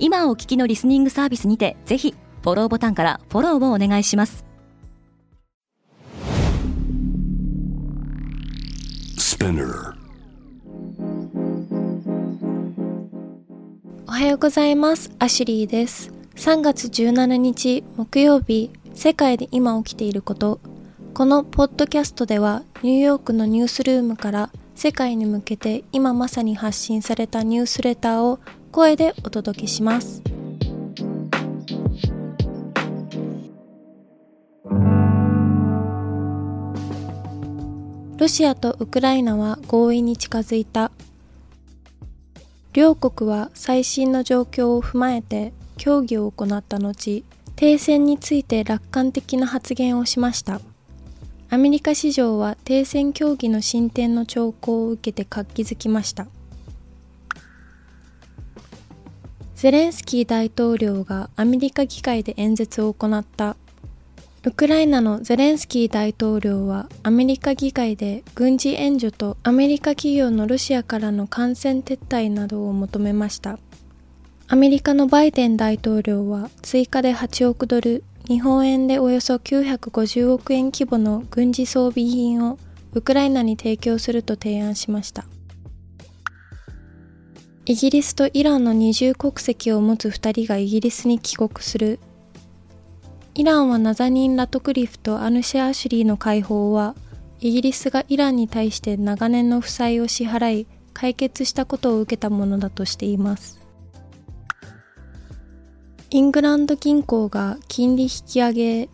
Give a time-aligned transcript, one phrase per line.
[0.00, 4.44] 今お聞きのリスニングサービスにてぜひフォローボタンからフォローをお願いします。
[14.06, 15.10] おはようございます。
[15.18, 16.12] アシュリーです。
[16.36, 20.60] 3月17日木曜日世界で今起きていること。
[21.14, 28.38] このポッドキャストではニューヨークのニュースルームから世界に向けて今まさに発信されたニュースレターを
[28.78, 30.22] 声でお届けします。
[38.18, 40.92] ロシアとウクライナは合意に近づいた。
[42.72, 47.24] 両国は最新の状況を踏まえて協議を行った後、
[47.56, 50.60] 停戦について楽観的な発言をしました。
[51.50, 56.28] アメリカ市場は停戦協議の進展の兆候を受けて活気づきました。
[59.58, 63.56] ゼレンスキー大統領がアメリカ議会で演説を行った。
[64.44, 73.58] ウクライナのゼレンスキー大統領はアメリカ議会で軍事援助とアメリカ企業のロシアからの感染撤退などを求めました。
[74.46, 82.60] アメリカのバイデン大統領は追加で8億ドル、日本円でおよそ950億円規模の軍事装備品を
[82.92, 85.24] ウクライナに提供すると提案しました。
[87.68, 92.00] イギリスとイランの二重国籍を持つ2人がイギリスに帰国する。
[93.34, 96.94] イランはナザニン・ラトクリフとアヌシェ・アシュリーの解放は、
[97.40, 103.60] イギリスがイランに対して長年の負債を支払い、解決したことを受けたものだとしています。
[106.08, 108.88] イングランド銀行が金利引き上げ、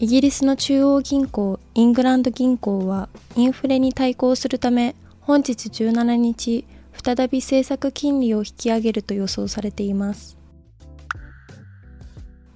[0.00, 6.64] イギリスの中央銀行イングランド銀行はインフレに対抗するため本日17日
[7.02, 10.36] 再び政策金利を引き上げると予想されています。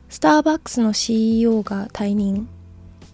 [0.08, 2.48] スターバックスの CEO が退任。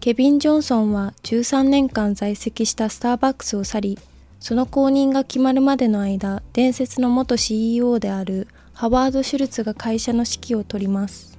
[0.00, 3.98] ケビン・ジョンソンは13年間在籍したスターバックスを去り、
[4.40, 11.38] その後任が決まるまでの間、伝説の元 CEO であるハワード・シュルツが会社の指揮を執ります。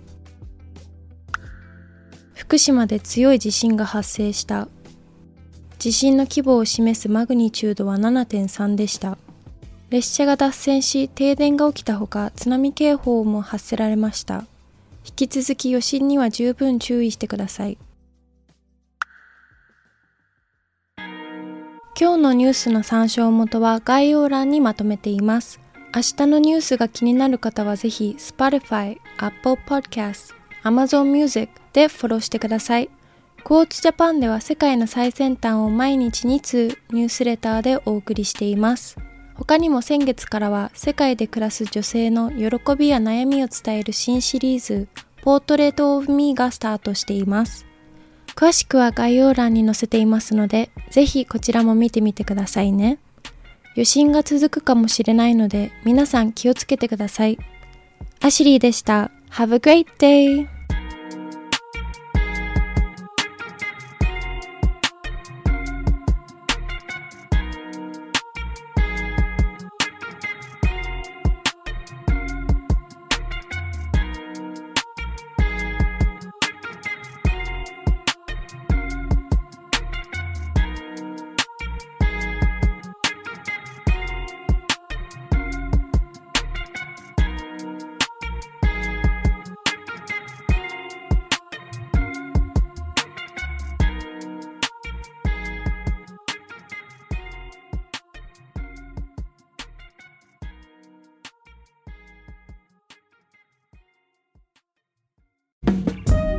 [2.33, 4.67] 福島で強い地震が発生した。
[5.77, 9.17] 地震の規模を示すマグニチュードは7.3でした。
[9.89, 14.45] 列車が脱線し停電が起きたほか津波警報も発せられました。
[15.03, 17.77] 引き続き余震には十分注意してください。
[21.99, 25.59] 今日のニュースの参照元は概要欄にまとめています。
[25.95, 32.89] 明日のニュースが気になる方はぜひ Spotify、Apple Podcast、Amazon Music でフォローしてください。
[33.43, 38.97] クォーツジャパンでは世界の最先端を毎日2通ニュースレターでお送りしています。
[39.39, 44.89] 他にも先月からは世界で暮らす女性の喜びや悩みを伝える新シリーズ、
[45.21, 47.65] ポートレートオブミーがスタートしています。
[48.35, 52.99] 詳しくは概要欄に載せていますので、ぜひこちらも見てみてくださいね。
[53.75, 57.39] 余震が続くかもしれないので、皆さん気をつけてください。
[58.19, 59.09] アシリーでした。
[59.31, 60.58] Have a great day!